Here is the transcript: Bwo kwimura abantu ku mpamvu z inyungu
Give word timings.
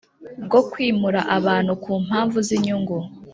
Bwo 0.45 0.61
kwimura 0.71 1.21
abantu 1.37 1.71
ku 1.83 1.91
mpamvu 2.05 2.37
z 2.47 2.49
inyungu 2.57 2.97